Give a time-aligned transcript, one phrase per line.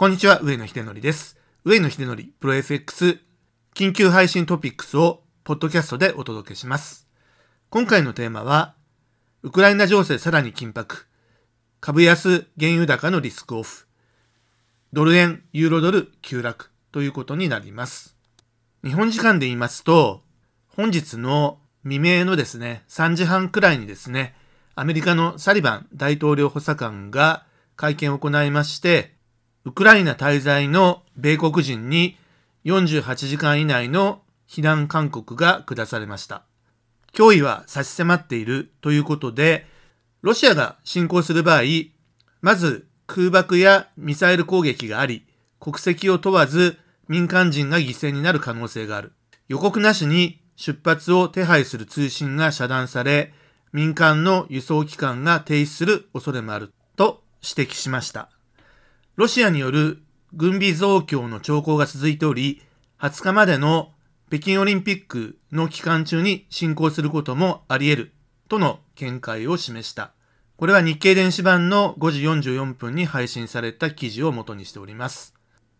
[0.00, 1.36] こんにちは、上野秀則です。
[1.62, 3.20] 上野秀則プロ FX
[3.74, 7.06] 緊急配信トピックスをポッドキャストでお届けします。
[7.68, 8.74] 今回のテーマは、
[9.42, 11.06] ウクライナ情勢さらに緊迫、
[11.82, 13.84] 株安原油高のリスクオフ、
[14.94, 18.16] ドル円、ユーロドル急落ということになります。
[18.82, 20.22] 日本時間で言いますと、
[20.68, 24.34] 本日の未明のですね、3時半くらいにですね、
[24.74, 27.44] アメリカのサリバン大統領補佐官が
[27.76, 29.19] 会見を行いまして、
[29.70, 32.16] ウクライナ滞在の米国人に
[32.64, 36.42] 48時間以内の避難勧告が下されました。
[37.12, 39.66] 脅威は差し迫っているということで、
[40.22, 41.62] ロシアが侵攻する場合、
[42.40, 45.24] まず空爆やミサイル攻撃があり、
[45.60, 49.12] 国籍を問わず民間人が犠牲になる可能性がある。
[49.46, 53.32] 予告なしに出発を手配する通信が遮断され、
[53.72, 58.30] 民間の輸送機関が停止する恐れもあると指摘しました。
[59.20, 60.02] ロシアによる
[60.32, 62.62] 軍備増強の兆候が続いており、
[62.98, 63.92] 20日までの
[64.28, 68.12] 北京オリンピックの期間中に進行することもあり得る
[68.48, 70.12] との見解を示した。
[70.56, 75.34] これは日経電子版の5時44分に配信された記事を元にしております。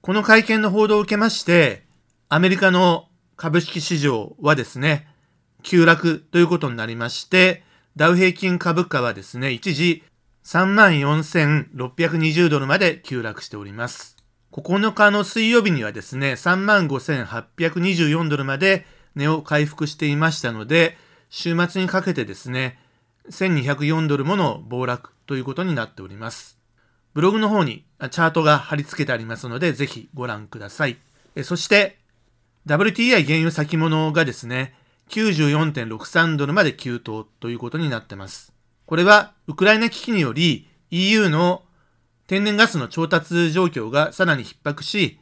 [0.00, 1.84] この会見の報道を受けまして、
[2.30, 5.08] アメリカの株式市場はですね、
[5.62, 7.64] 急落ということになりまして、
[7.96, 10.02] ダウ平均株価はですね、一時
[10.46, 14.16] 34,620ドルまで急落しております。
[14.52, 18.86] 9日の水曜日にはですね、35,824ドルまで
[19.16, 20.96] 値を回復していましたので、
[21.30, 22.78] 週末にかけてですね、
[23.28, 26.60] 1204ドルもの暴落ということになっております。
[27.12, 30.96] ブログの方にチャートが貼り付けてありますので、ぜひご覧ください。
[31.42, 31.98] そして、
[32.68, 34.76] WTI 原油先物がですね、
[35.08, 38.54] 94.63ドルまで急騰ということになってます。
[38.86, 41.62] これはウクライナ危機により EU の
[42.26, 45.18] 天然ガスの調達状況がさらに逼迫し、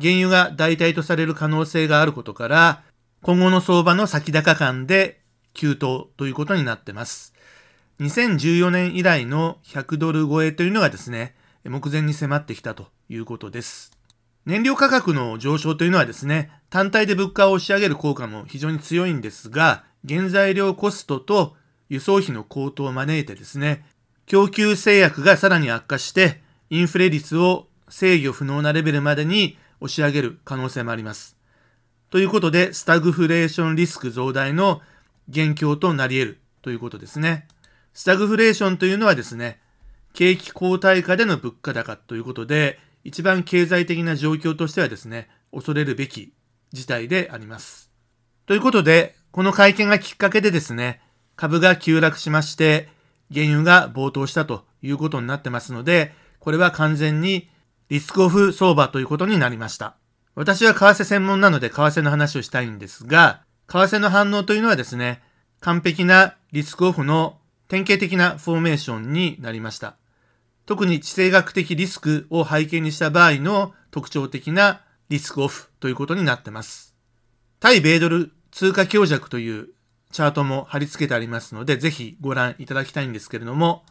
[0.00, 2.82] 原油が代替とされる可能性があることから、
[3.22, 5.20] 今後の相場の先高感で
[5.54, 7.34] 急騰ということになっています。
[8.00, 11.34] 2014年以来の100ドル超えというのがですね、
[11.64, 13.90] 目前に迫ってきたということです。
[14.46, 21.56] 燃料価格の上昇というのはですね、単体で物価を押し上げる効果も非常に強いんですが、原材料コストと
[21.88, 23.84] 輸送費の高騰を招いてですね、
[24.26, 26.40] 供給制約がさらに悪化して、
[26.70, 31.36] インフレ率を制御不能なレベルまでに押し上げる可能性もあります。
[32.10, 34.82] ということで、スタグフレーションリスク増大の
[35.28, 37.48] 元凶となり得るということですね。
[37.94, 39.60] スタグフレーションというのはですね、
[40.12, 46.32] 景気後退下での物価高ということで、一番経済的な状況としてはですね、恐れるべき
[46.72, 47.90] 事態であります。
[48.46, 51.00] ということで、この会見がきっかけでですね、
[51.38, 52.88] 株が急落しまして、
[53.32, 57.48] 原油が暴騰したということになってますので、これは完全に
[57.88, 59.94] リスクオフ相場ということになりました。
[60.34, 65.22] 私は為替専門なので為替の話をしたいんですが、為替の反応というのはですね、
[65.60, 67.38] 完璧なリスクオフの
[67.68, 69.94] 典型的なフォーメーションになりました。
[70.66, 76.96] 特に地政学的リスクを背景にした場合の特徴的なリスクオフということになってます。
[77.60, 79.68] 対米ドル通貨強弱という
[80.10, 83.84] チャートも貼り付けてありますので、ぜひご覧いただきたいんですけれども、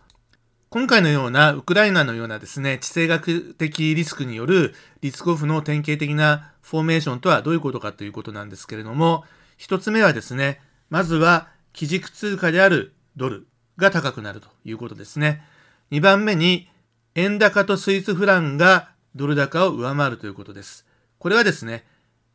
[0.69, 9.23] 今回のようなウクライナのようなですね、地政学的リスクによるリスクオフの典型的なフォーメーションとはどういうことかということなんですけれども、
[9.55, 13.47] 一つ目はですね、まずは基軸通貨であるドル
[13.77, 15.41] が高くなるということですね。
[15.89, 16.67] 二番目に
[17.15, 20.85] 円高とスイスフランがドル高を上回るということです。
[21.17, 21.85] これはですね、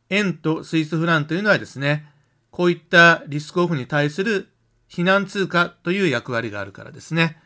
[0.08, 2.06] 円とスイスフランというのはですね、
[2.52, 4.48] こういったリスクオフに対する
[4.88, 7.38] 避難通貨という役割があるからですね。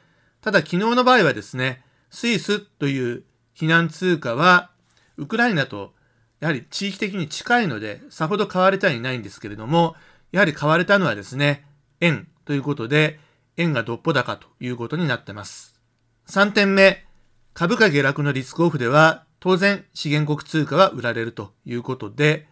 [0.43, 3.23] ただ昨日の場合はですね、スイスという
[3.57, 4.71] 避難通貨は
[5.17, 5.95] ウクライナと
[6.41, 9.95] やはり地域的に近いのでさほど買われてはいないんですけれども、
[10.33, 11.65] やはり買われたのはですね、
[12.01, 13.21] 円ということで、
[13.57, 15.81] 円がどっぽ高ということになってます。
[16.29, 17.07] 3点目、
[17.55, 22.49] 株価下落のリスクオフでは、当然資源国通貨は売られるということで、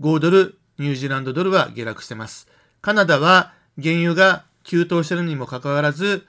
[0.00, 2.48] 5ドルニュージーランドドルは下落してます。
[2.80, 3.52] カナダは
[3.82, 6.26] 原油が急騰してるにもかかわらず、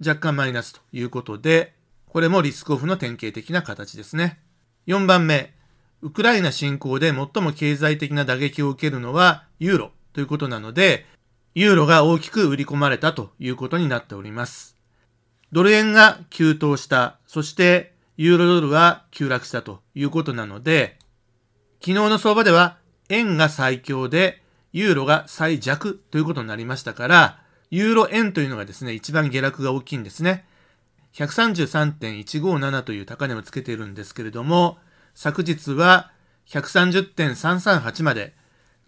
[0.00, 1.74] 若干マイナスということで、
[2.06, 4.38] これもリスクオフの典型的な形ですね。
[4.86, 5.54] 4番目、
[6.02, 11.06] ウクライナ侵攻で最も経済的な打撃を受けるのはユーロということなので、
[11.54, 14.76] ユーロが大きく売り込まれたということになっております。
[15.52, 20.98] ドル円が急騰した、そしてユーロドルは急落したということなので、
[21.80, 22.76] 昨日の相場では
[23.08, 24.42] 円が最強で、
[24.72, 27.38] ユーロが最弱ということになりましたから、
[27.70, 30.44] ユーロ円というのがですね、一番下落が大きいんですね。
[31.14, 34.78] 133.157という高値をつけているんですけれども、
[35.14, 36.12] 昨日は
[36.46, 38.34] 130.338まで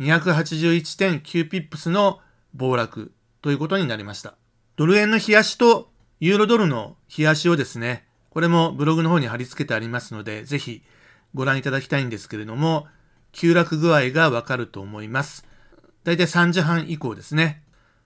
[0.00, 2.20] 281.9ピップスの
[2.54, 4.34] 暴落ということになりました。
[4.76, 10.82] ドル円の冷やしとユーロドルの冷やしをですね、これもブログの方に貼り付けてありますので、ぜひ
[11.34, 12.86] ご覧いただきたいんですけれども、
[13.32, 15.46] 急落具合がわかると思います。
[16.04, 17.62] だいたい3時半以降ですね。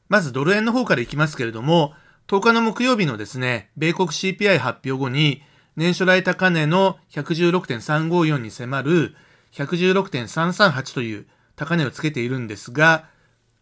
[0.09, 1.95] まずドル円の方からいきますけれども、
[2.29, 5.43] 10日の木曜日のですね、米国 CPI 発表後に、
[5.77, 9.17] 年初来高値の116.354に迫る
[9.53, 11.27] 116.338という
[11.57, 13.07] 高値をつけているんですが、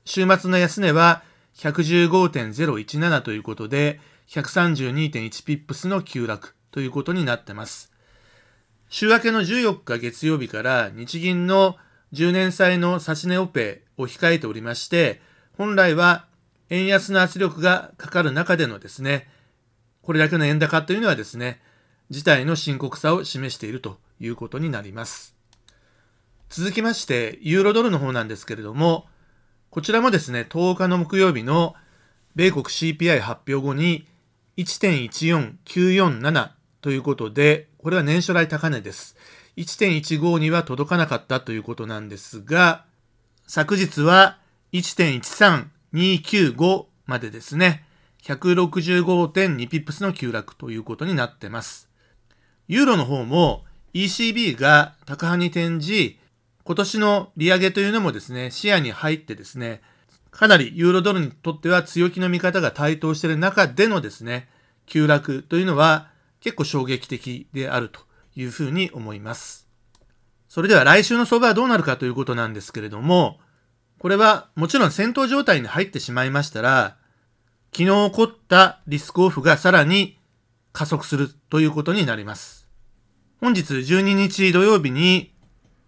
[0.05, 1.23] 週末の安値は
[1.57, 7.90] 115.017ということで、132.1ピップスの急落ということになってます。
[8.93, 11.77] 週明けの14日月曜日から日銀の
[12.13, 15.21] 10年債の指値オペを控えておりまして、
[15.57, 16.27] 本来は
[16.71, 19.29] 円安の圧力がかかる中でのですね、
[20.03, 21.61] これだけの円高というのはですね、
[22.11, 25.37] 事態の深刻さを示しているということになります。
[26.49, 29.07] 続きまして、ユーロドルの方なんですけれども、
[29.71, 31.77] こちらもですね、10日の木曜日の
[32.35, 34.09] 米国 CPI 発表後に
[34.57, 36.51] 1.14947
[36.81, 39.17] ということで、これは年初来高値です。
[39.57, 42.85] 1.15には届かなかったということなんですが、
[43.47, 44.37] 昨日は
[44.75, 47.87] 1.13295までですね、
[48.23, 51.89] 165.2ピップスの急落ということになってます。
[52.69, 56.19] ユーロの方も ECB が高派に転じ、
[56.65, 59.81] 今年の利上げというのもですね、視野に入ってですね、
[60.31, 64.51] かなりユーロドルにとっては強気の見方が台頭している中でのですね、
[64.85, 66.10] 急落というのは
[66.41, 68.01] 結構衝撃的であると
[68.35, 69.69] いうふうに思います。
[70.49, 73.39] それでは来週の相場はどうなるかということなんですけれども、
[73.99, 76.97] これはもちろん戦闘状態に入ってしまいましたら、
[77.73, 80.19] 昨日起こったリスクオフがさらに
[80.73, 82.67] 加速するということになります。
[83.41, 85.33] 本日12日土曜日に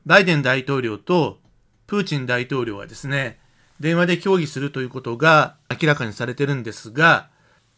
[0.06, 1.40] バイデン大統領と
[1.86, 3.40] プーチン大統領はですね、
[3.80, 7.30] 電話で協議するということが明らかにされてるんですが、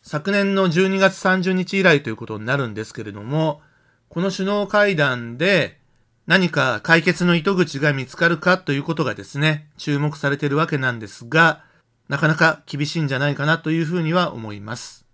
[0.06, 3.62] 昨年の12月30日以来ということになるんですけれども、
[4.10, 5.78] この首脳会談で
[6.26, 11.64] 何か解決の糸口が見つかるかということがですね、注目されているわけなんですが、
[12.10, 15.06] なかなか厳しいんじゃないかなというふうには思います。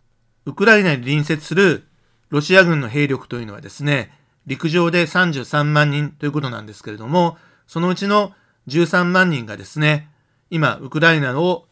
[0.45, 1.85] ウクライナに隣接する
[2.31, 4.13] ロシア軍の兵力というのはですね、
[4.47, 7.39] 陸上で33万人ということなんですけれども、
[7.69, 8.33] そのうちの
[8.67, 10.11] 13万人がですね、
[10.51, 11.69] 今、ウクライナを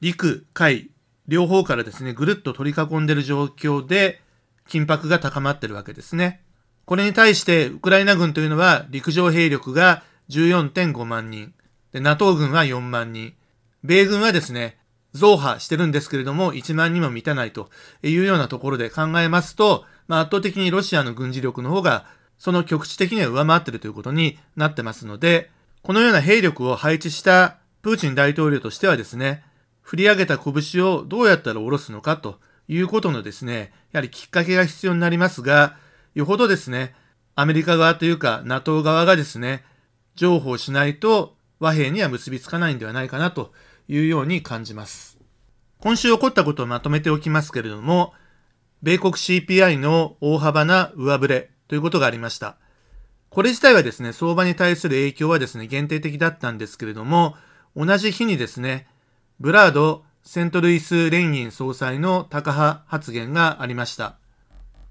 [0.00, 0.88] 陸、海、
[1.26, 4.20] 両方からですね、ぐるっと取り囲んでる状況で、
[4.68, 6.42] 緊迫が高まってるわけですね。
[6.84, 11.54] これに対して、ウクライナ軍というのは、陸上兵力が14.5万人、
[11.92, 13.34] で、NATO 軍は4万人、
[13.82, 14.78] 米軍はですね、
[15.12, 17.70] 増派してるんですけれども、1万人も満たないと
[18.02, 22.06] いうようなところで考えますと、まあ、圧倒的にロシアの軍事力の方が、
[22.36, 25.50] その局地的には上回ってるということになってますので、
[25.82, 29.44] このような兵力を配置したプーチン大統領としてはですね、
[29.84, 35.76] 振り上げた拳をどうやったら下ろすのかということのですね、やはりきっかけが必要になりますが、
[36.14, 36.94] よほどですね、
[37.34, 39.62] アメリカ側というか NATO 側がですね、
[40.16, 43.52] 譲歩しないと和平には結びつかないんではないかなと
[43.86, 45.18] いうように感じます。
[45.80, 48.14] 今週起こったことをまとめておきますけれども、
[48.82, 52.56] 米国 CPI の大幅な上振れということがありました。
[53.28, 57.36] これ自体はですね、相場に対する影響はですね、限定的だったんですけれども、
[57.76, 58.86] 同じ日にですね、
[59.40, 64.16] ブラード・セントルイス連銀総裁の高派発言がありました。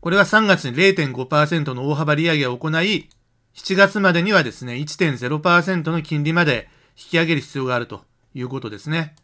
[0.02, 3.10] これは3月に0.5%の大幅利上げを行い、
[3.56, 9.16] 7月までにはですね、1.0%の金利まで引き上げる必要があるということですね。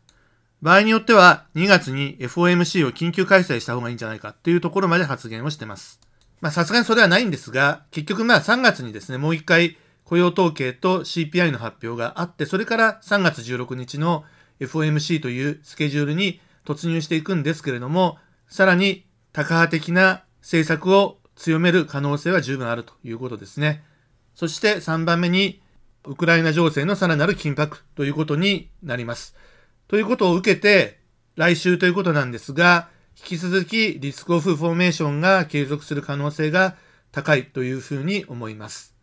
[0.61, 5.99] 場合によっては2月に FOMC を緊急開催した方がいいんじゃないかっていうところまで発言をしてます。
[6.39, 14.23] まあさすがにそれはないんですが、結局まあ3月にですね、もう一回雇用統計と CPI の発表があって、それから3月16日の
[14.59, 23.83] FOMC というスケジュールに突入していくんですけれども、さらに高派的な政策を強める可能性は十分あるということですね。
[24.35, 25.61] そして3番目に、
[26.05, 29.35] ウクライナ情勢のさらなる緊迫ということになります。
[29.87, 30.99] ということを受けて、
[31.35, 36.75] 来週ということなんですが、引き続きリスクオフフォーメーションが継続する可能性が
[37.11, 38.98] 高いというふうに思います。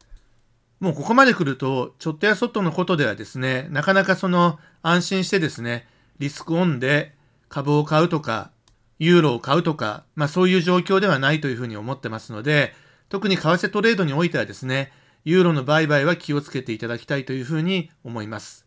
[0.81, 5.87] もうここまで来ると、ちょっとやそっとのことではですね、なかなかその安心してですね、
[6.19, 7.15] リスクオンで
[7.49, 8.51] 株を買うとか、
[8.99, 12.75] ユーロを買うとか、まあそういう状況ではないというふうに思ってますので、
[13.09, 14.93] 特に為替トレードにおいてはですね、
[15.25, 18.65] ユーロの売買は気をつけていただきたいというふうに思います。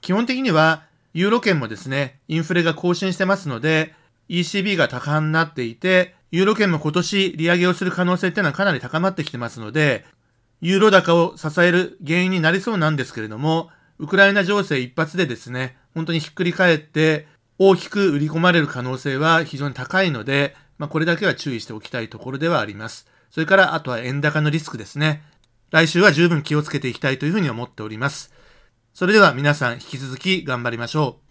[0.00, 0.84] 基本的には、
[1.14, 3.94] ユーロ圏もですね、インフレが更新してますので、
[4.28, 10.04] ECB が高派になっていて、ユーロ圏も今年利上げをする可能性っていうのはかなり高まってきてますので、
[10.60, 17.26] ユーロ高を支える原因になりそうなんですけれども、ウクライナ情勢一発でですね、本当にひっくり返って
[17.58, 23.06] 大きく売り込まれる可能性は非常に高いので、まあ、これだけは注意しておきたいところではあります。
[23.30, 25.22] それからあとは円高のリスクですね。
[25.70, 28.32] 来週は十分気をつけていきたいというふうに思っております。
[28.94, 31.25] それでは皆さん引き続き頑張りましょう。